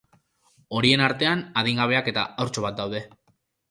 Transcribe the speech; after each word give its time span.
Horien 0.77 1.03
artean, 1.09 1.45
adingabeak 1.63 2.13
eta 2.15 2.27
haurtxo 2.35 2.69
bat 2.69 2.85
daude. 2.85 3.09